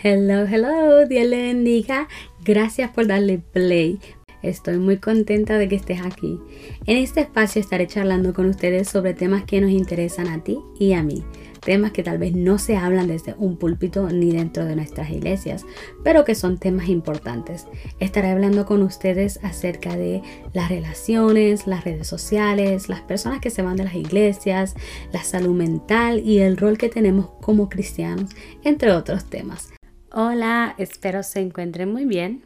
[0.00, 2.06] Hello, hello, Dios le bendiga.
[2.44, 3.98] Gracias por darle play.
[4.42, 6.38] Estoy muy contenta de que estés aquí.
[6.86, 10.92] En este espacio estaré charlando con ustedes sobre temas que nos interesan a ti y
[10.92, 11.24] a mí.
[11.64, 15.66] Temas que tal vez no se hablan desde un púlpito ni dentro de nuestras iglesias,
[16.04, 17.66] pero que son temas importantes.
[17.98, 20.22] Estaré hablando con ustedes acerca de
[20.52, 24.76] las relaciones, las redes sociales, las personas que se van de las iglesias,
[25.12, 28.30] la salud mental y el rol que tenemos como cristianos,
[28.62, 29.72] entre otros temas.
[30.20, 32.42] Hola, espero se encuentren muy bien.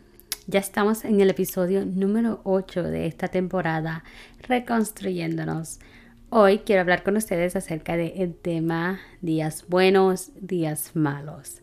[0.46, 4.04] Ya estamos en el episodio número 8 de esta temporada,
[4.42, 5.80] Reconstruyéndonos.
[6.28, 11.62] Hoy quiero hablar con ustedes acerca del tema días buenos, días malos.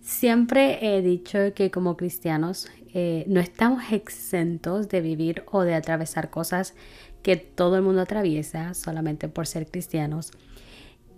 [0.00, 6.30] Siempre he dicho que como cristianos eh, no estamos exentos de vivir o de atravesar
[6.30, 6.74] cosas
[7.22, 10.30] que todo el mundo atraviesa solamente por ser cristianos.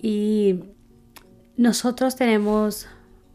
[0.03, 0.65] Y
[1.57, 2.89] nosotros tenemos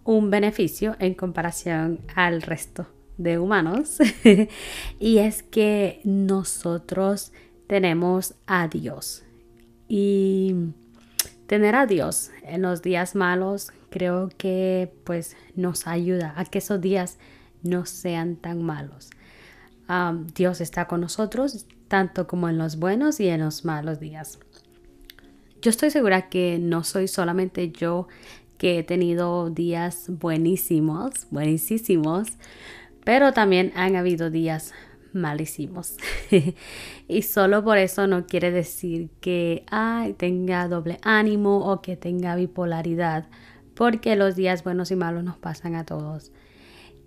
[0.09, 2.87] un beneficio en comparación al resto
[3.19, 3.97] de humanos
[4.99, 7.31] y es que nosotros
[7.67, 9.23] tenemos a Dios
[9.87, 10.55] y
[11.45, 16.81] tener a Dios en los días malos creo que pues nos ayuda a que esos
[16.81, 17.19] días
[17.61, 19.11] no sean tan malos.
[20.33, 24.39] Dios está con nosotros tanto como en los buenos y en los malos días.
[25.61, 28.07] Yo estoy segura que no soy solamente yo
[28.59, 32.27] que he tenido días buenísimos, buenísimos,
[33.05, 34.73] pero también han habido días
[35.13, 35.95] malísimos.
[37.07, 39.65] y solo por eso no quiere decir que
[40.17, 43.29] tenga doble ánimo o que tenga bipolaridad,
[43.75, 46.33] porque los días buenos y malos nos pasan a todos.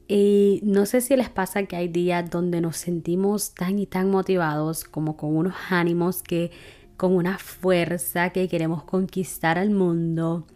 [0.09, 4.11] Y no sé si les pasa que hay días donde nos sentimos tan y tan
[4.11, 6.51] motivados, como con unos ánimos que,
[6.97, 10.47] con una fuerza que queremos conquistar al mundo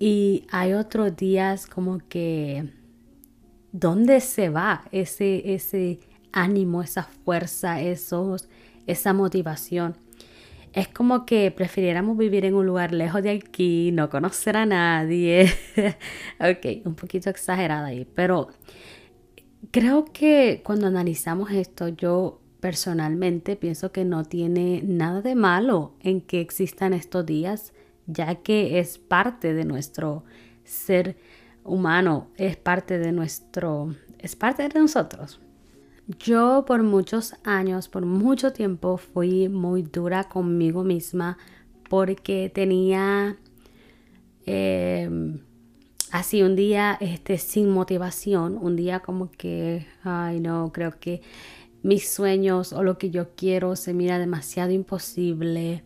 [0.00, 2.70] y hay otros días como que,
[3.70, 6.00] ¿dónde se va ese, ese
[6.32, 8.48] ánimo, esa fuerza, esos,
[8.86, 9.98] esa motivación?
[10.72, 15.52] Es como que prefiriéramos vivir en un lugar lejos de aquí, no conocer a nadie.
[16.40, 18.48] ok, un poquito exagerada ahí, pero
[19.70, 26.22] creo que cuando analizamos esto, yo personalmente pienso que no tiene nada de malo en
[26.22, 27.74] que existan estos días
[28.12, 30.24] ya que es parte de nuestro
[30.64, 31.16] ser
[31.64, 35.40] humano, es parte de nuestro, es parte de nosotros.
[36.18, 41.38] Yo por muchos años, por mucho tiempo fui muy dura conmigo misma
[41.88, 43.36] porque tenía
[44.46, 45.40] em,
[46.10, 51.22] así un día este, sin motivación, un día como que, ay no, creo que
[51.82, 55.84] mis sueños o lo que yo quiero se mira demasiado imposible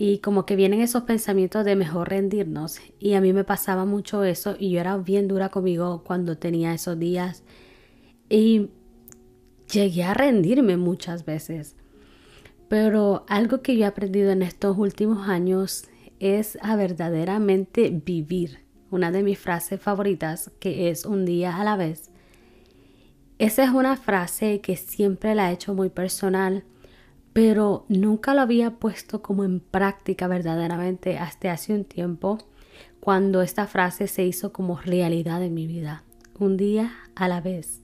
[0.00, 4.22] y como que vienen esos pensamientos de mejor rendirnos y a mí me pasaba mucho
[4.22, 7.42] eso y yo era bien dura conmigo cuando tenía esos días
[8.28, 8.70] y
[9.72, 11.74] llegué a rendirme muchas veces.
[12.68, 15.88] Pero algo que yo he aprendido en estos últimos años
[16.20, 18.60] es a verdaderamente vivir.
[18.92, 22.10] Una de mis frases favoritas que es un día a la vez.
[23.40, 26.62] Esa es una frase que siempre la he hecho muy personal
[27.38, 32.38] pero nunca lo había puesto como en práctica verdaderamente hasta hace un tiempo
[32.98, 36.02] cuando esta frase se hizo como realidad en mi vida,
[36.36, 37.80] un día a la vez.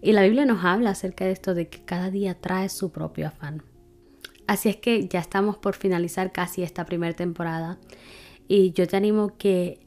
[0.00, 3.26] Y la Biblia nos habla acerca de esto, de que cada día trae su propio
[3.26, 3.62] afán.
[4.46, 7.76] Así es que ya estamos por finalizar casi esta primera temporada
[8.48, 9.80] y yo te animo que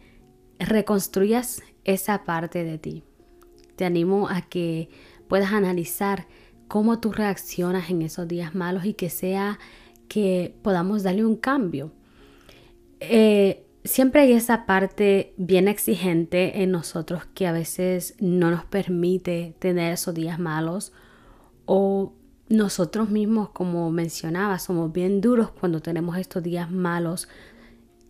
[0.60, 3.04] reconstruyas esa parte de ti.
[3.78, 4.90] Te animo a que
[5.28, 6.28] puedas analizar
[6.68, 9.60] cómo tú reaccionas en esos días malos y que sea
[10.08, 11.92] que podamos darle un cambio.
[13.00, 19.56] Eh, siempre hay esa parte bien exigente en nosotros que a veces no nos permite
[19.60, 20.94] tener esos días malos
[21.66, 22.14] o
[22.50, 27.28] nosotros mismos, como mencionaba, somos bien duros cuando tenemos estos días malos.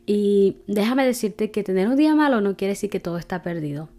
[0.05, 3.89] Y déjame decirte que tener un día malo no quiere decir que todo está perdido.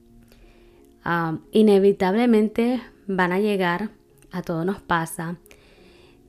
[1.04, 3.90] Ah, inevitablemente van a llegar
[4.32, 5.36] a todos nos pasa.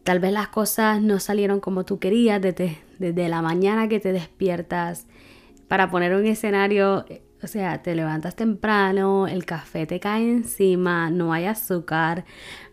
[0.03, 4.11] Tal vez las cosas no salieron como tú querías desde, desde la mañana que te
[4.11, 5.05] despiertas.
[5.67, 7.05] Para poner un escenario,
[7.43, 12.25] o sea, te levantas temprano, el café te cae encima, no hay azúcar,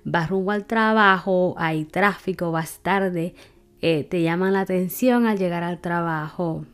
[0.04, 3.34] vas rumbo al trabajo, hay tráfico, vas tarde,
[3.82, 6.64] eh, te llaman la atención al llegar al trabajo.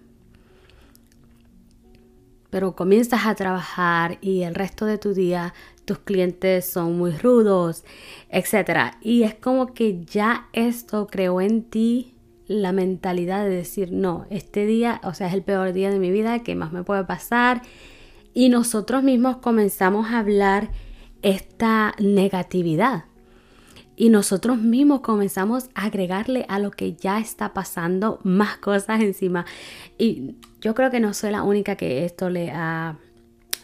[2.50, 7.84] Pero comienzas a trabajar y el resto de tu día tus clientes son muy rudos,
[8.30, 8.94] etc.
[9.00, 12.14] Y es como que ya esto creó en ti
[12.46, 16.10] la mentalidad de decir, no, este día, o sea, es el peor día de mi
[16.10, 17.62] vida, que más me puede pasar?
[18.34, 20.70] y nosotros mismos comenzamos a hablar
[21.22, 23.04] esta negatividad.
[23.94, 29.44] Y nosotros mismos comenzamos a agregarle a lo que ya está pasando más cosas encima.
[29.98, 32.96] Y yo creo que no soy la única que esto le ha,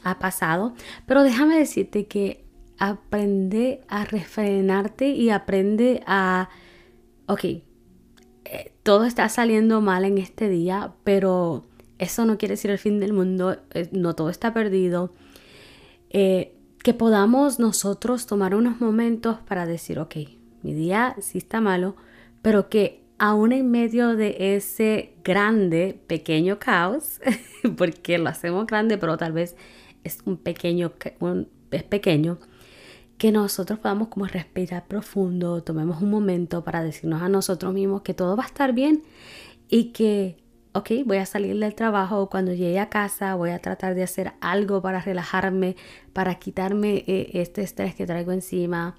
[0.04, 0.74] ha pasado.
[1.06, 2.44] Pero déjame decirte que
[2.78, 6.48] aprende a refrenarte y aprende a,
[7.26, 7.62] ok, eh,
[8.82, 11.66] todo está saliendo mal en este día, pero
[11.98, 15.12] eso no quiere decir el fin del mundo, eh, no todo está perdido.
[16.10, 20.16] Eh, que podamos nosotros tomar unos momentos para decir, ok,
[20.62, 21.96] mi día sí está malo,
[22.40, 27.20] pero que aún en medio de ese grande, pequeño caos,
[27.76, 29.56] porque lo hacemos grande, pero tal vez
[30.08, 30.92] es un pequeño,
[31.70, 32.38] es pequeño,
[33.18, 38.14] que nosotros podamos como respirar profundo, tomemos un momento para decirnos a nosotros mismos que
[38.14, 39.02] todo va a estar bien
[39.68, 40.36] y que,
[40.72, 44.32] ok, voy a salir del trabajo, cuando llegue a casa voy a tratar de hacer
[44.40, 45.76] algo para relajarme,
[46.12, 48.96] para quitarme eh, este estrés que traigo encima.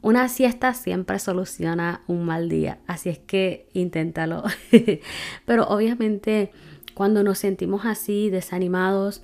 [0.00, 4.44] Una siesta siempre soluciona un mal día, así es que inténtalo.
[5.44, 6.52] Pero obviamente
[6.96, 9.22] cuando nos sentimos así, desanimados,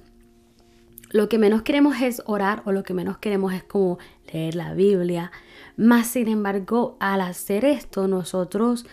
[1.12, 3.99] lo que menos queremos es orar o lo que menos queremos es como
[4.32, 5.31] leer la Biblia.
[5.76, 8.87] Más sin embargo, al hacer esto, nosotros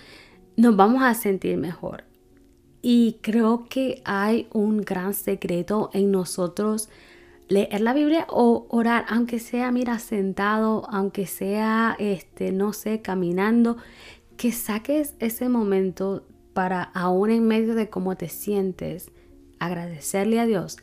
[0.58, 2.04] nos vamos a sentir mejor.
[2.82, 6.90] Y creo que hay un gran secreto en nosotros
[7.48, 13.78] leer la Biblia o orar, aunque sea, mira, sentado, aunque sea, este, no sé, caminando,
[14.36, 19.10] que saques ese momento para, aún en medio de cómo te sientes,
[19.58, 20.78] agradecerle a Dios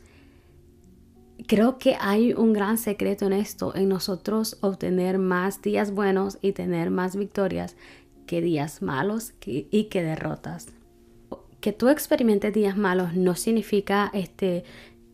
[1.47, 6.51] creo que hay un gran secreto en esto, en nosotros obtener más días buenos y
[6.51, 7.75] tener más victorias
[8.25, 10.67] que días malos y que derrotas.
[11.61, 14.65] Que tú experimentes días malos no significa este,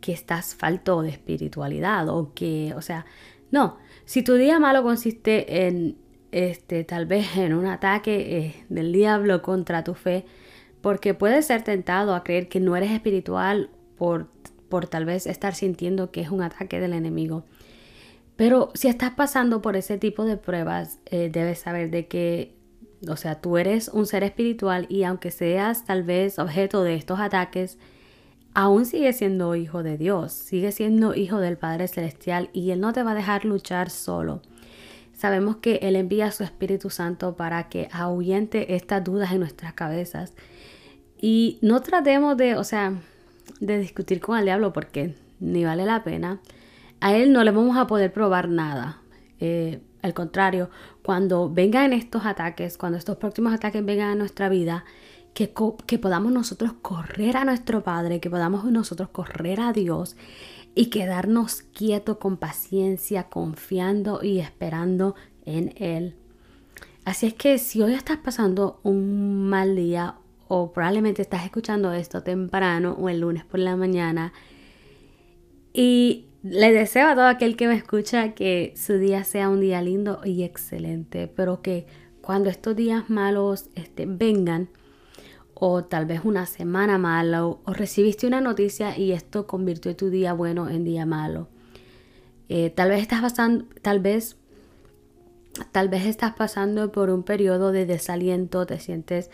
[0.01, 3.05] que estás falto de espiritualidad o que, o sea,
[3.51, 3.77] no.
[4.05, 5.97] Si tu día malo consiste en,
[6.31, 10.25] este, tal vez en un ataque eh, del diablo contra tu fe,
[10.81, 14.27] porque puedes ser tentado a creer que no eres espiritual por
[14.69, 17.45] por tal vez estar sintiendo que es un ataque del enemigo.
[18.35, 22.55] Pero si estás pasando por ese tipo de pruebas, eh, debes saber de que,
[23.07, 27.19] o sea, tú eres un ser espiritual y aunque seas tal vez objeto de estos
[27.19, 27.77] ataques,
[28.53, 32.93] aún sigue siendo hijo de Dios, sigue siendo hijo del Padre Celestial y Él no
[32.93, 34.41] te va a dejar luchar solo.
[35.13, 39.73] Sabemos que Él envía a su Espíritu Santo para que ahuyente estas dudas en nuestras
[39.73, 40.33] cabezas.
[41.21, 42.99] Y no tratemos de, o sea,
[43.59, 46.39] de discutir con el diablo porque ni vale la pena.
[46.99, 49.01] A él no le vamos a poder probar nada.
[49.39, 50.69] Eh, al contrario,
[51.01, 54.85] cuando vengan estos ataques, cuando estos próximos ataques vengan a nuestra vida,
[55.33, 55.53] que,
[55.87, 60.15] que podamos nosotros correr a nuestro Padre, que podamos nosotros correr a Dios
[60.75, 66.15] y quedarnos quietos con paciencia, confiando y esperando en Él.
[67.05, 70.15] Así es que si hoy estás pasando un mal día
[70.55, 74.33] o probablemente estás escuchando esto temprano o el lunes por la mañana.
[75.73, 79.81] Y le deseo a todo aquel que me escucha que su día sea un día
[79.81, 81.87] lindo y excelente, pero que
[82.21, 84.69] cuando estos días malos este, vengan,
[85.55, 90.33] o tal vez una semana mala, o, recibiste una noticia y esto convirtió tu día
[90.33, 91.47] bueno en día malo.
[92.47, 94.37] Eh, tal vez estás pasando, tal vez,
[95.71, 99.31] tal vez estás pasando por un periodo de desaliento, te sientes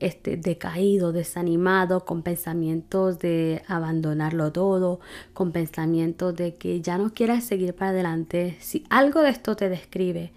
[0.00, 5.00] este, decaído, desanimado, con pensamientos de abandonarlo todo,
[5.32, 9.68] con pensamientos de que ya no quieras seguir para adelante, si algo de esto te
[9.68, 10.32] describe,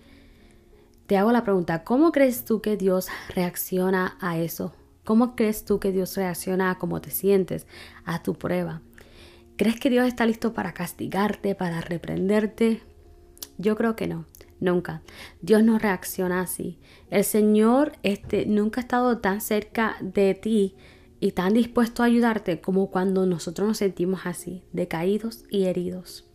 [1.07, 4.73] te hago la pregunta, ¿cómo crees tú que Dios reacciona a eso?
[5.05, 7.65] ¿Cómo crees tú que Dios reacciona a cómo te sientes,
[8.03, 8.81] a tu prueba?
[9.55, 12.81] ¿Crees que Dios está listo para castigarte, para reprenderte?
[13.57, 14.25] Yo creo que no.
[14.59, 15.01] Nunca.
[15.41, 16.79] Dios no reacciona así.
[17.09, 20.75] El Señor este, nunca ha estado tan cerca de ti
[21.19, 26.25] y tan dispuesto a ayudarte como cuando nosotros nos sentimos así, decaídos y heridos.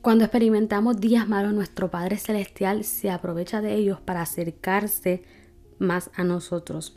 [0.00, 5.24] Cuando experimentamos días malos, nuestro Padre Celestial se aprovecha de ellos para acercarse
[5.78, 6.96] más a nosotros.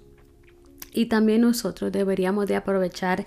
[0.93, 3.25] Y también nosotros deberíamos de aprovechar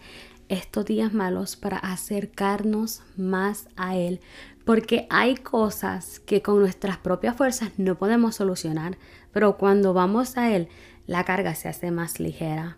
[0.53, 4.21] estos días malos para acercarnos más a Él,
[4.65, 8.99] porque hay cosas que con nuestras propias fuerzas no podemos solucionar,
[9.33, 10.69] pero cuando vamos a Él,
[11.07, 12.77] la carga se hace más ligera.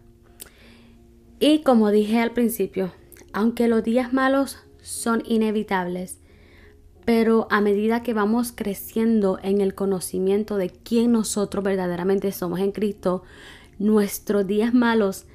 [1.41, 2.93] Y como dije al principio,
[3.33, 6.21] aunque los días malos son inevitables,
[7.05, 12.71] pero a medida que vamos creciendo en el conocimiento de quién nosotros verdaderamente somos en
[12.71, 13.25] Cristo,
[13.81, 15.27] nuestros días malos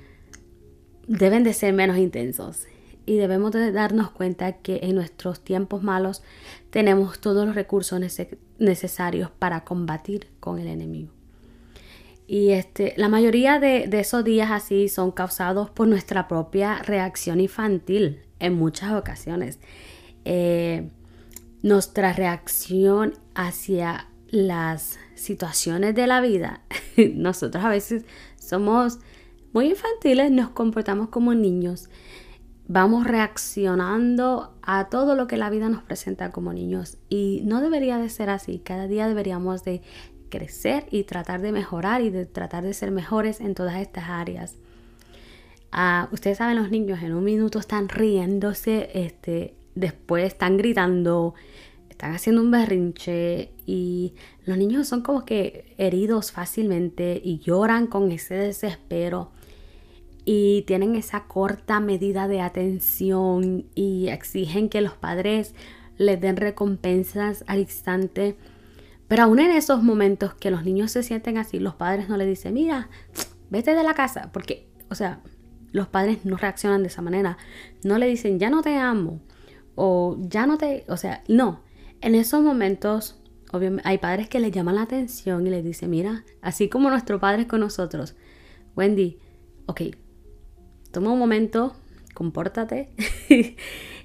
[1.09, 2.67] deben de ser menos intensos
[3.05, 6.21] y debemos de darnos cuenta que en nuestros tiempos malos
[6.69, 7.99] tenemos todos los recursos
[8.59, 11.11] necesarios para combatir con el enemigo.
[12.27, 18.21] Y este, la mayoría de, esos días así son causados por nuestra propia reacción infantil
[18.37, 19.57] en muchas ocasiones.
[20.25, 20.91] Eh,
[21.63, 26.61] nuestra reacción hacia las situaciones de la vida,
[27.15, 28.05] nosotros a veces
[28.37, 28.99] somos
[29.53, 31.89] muy infantiles, nos comportamos como niños,
[32.67, 36.97] vamos reaccionando a todo lo que la vida nos presenta como niños.
[37.09, 39.81] Y no debería de ser así, cada día deberíamos de
[40.29, 44.55] crecer y tratar de mejorar y de tratar de ser mejores en todas estas áreas.
[45.71, 51.33] Ah, ustedes saben, los niños en un minuto están riéndose, este, después están gritando,
[51.89, 54.13] están haciendo un berrinche y
[54.45, 59.31] los niños son como que heridos fácilmente y lloran con ese desespero
[60.25, 65.55] y tienen esa corta medida de atención y exigen que los padres
[65.97, 68.37] les den recompensas al instante
[69.09, 72.27] pero aún en esos momentos que los niños se sienten así, los padres no le
[72.27, 72.89] dicen, mira,
[73.49, 75.21] vete de la casa, porque, o sea,
[75.71, 77.39] los padres no reaccionan de esa manera.
[77.83, 79.19] No le dicen, ya no te amo,
[79.73, 81.63] o ya no te, o sea, no.
[82.01, 83.19] En esos momentos,
[83.51, 87.19] obviamente, hay padres que le llaman la atención y le dicen, mira, así como nuestro
[87.19, 88.15] padre es con nosotros,
[88.75, 89.17] Wendy,
[89.65, 89.81] ok,
[90.91, 91.75] toma un momento,
[92.13, 92.89] compórtate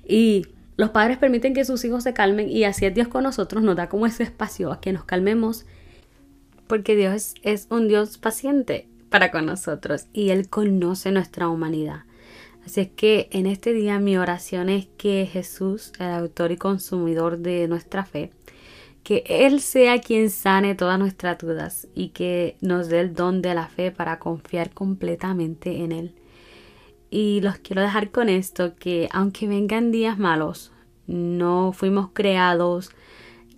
[0.08, 3.62] y los padres permiten que sus hijos se calmen y así es Dios con nosotros,
[3.62, 5.66] nos da como ese espacio a que nos calmemos,
[6.66, 12.02] porque Dios es un Dios paciente para con nosotros y Él conoce nuestra humanidad.
[12.66, 17.38] Así es que en este día mi oración es que Jesús, el autor y consumidor
[17.38, 18.32] de nuestra fe,
[19.02, 23.54] que Él sea quien sane todas nuestras dudas y que nos dé el don de
[23.54, 26.14] la fe para confiar completamente en Él.
[27.14, 30.72] Y los quiero dejar con esto, que aunque vengan días malos,
[31.06, 32.90] no fuimos creados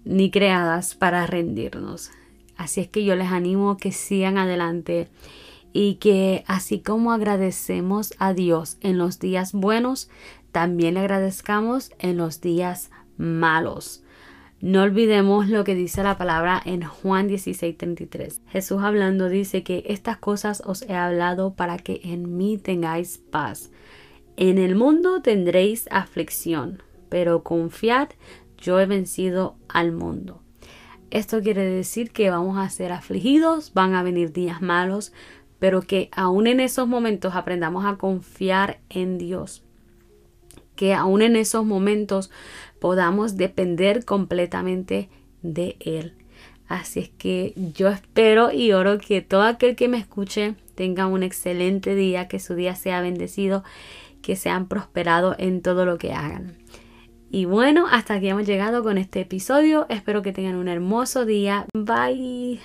[0.05, 2.11] ni creadas para rendirnos.
[2.59, 5.09] Así es que yo les animo que sigan adelante
[5.73, 10.11] y que así como agradecemos a Dios en los días buenos,
[10.53, 14.03] también le agradezcamos en los días malos.
[14.61, 18.41] No olvidemos lo que dice la palabra en Juan 16:33.
[18.49, 23.71] Jesús hablando dice que estas cosas os he hablado para que en mí tengáis paz.
[24.39, 28.09] En el mundo tendréis aflicción, pero confiad,
[28.57, 30.41] yo he vencido al mundo.
[31.11, 35.13] Esto quiere decir que vamos a ser afligidos, van a venir días malos,
[35.59, 39.63] pero que aún en esos momentos aprendamos a confiar en Dios.
[40.75, 42.31] Que aún en esos momentos
[42.81, 45.09] podamos depender completamente
[45.43, 46.15] de Él.
[46.69, 51.23] Así es que yo espero y oro que todo aquel que me escuche tenga un
[51.23, 53.63] excelente día, que su día sea bendecido,
[54.21, 56.57] que sean prosperados en todo lo que hagan.
[57.31, 59.87] Y bueno, hasta aquí hemos llegado con este episodio.
[59.89, 61.67] Espero que tengan un hermoso día.
[61.75, 62.61] Bye.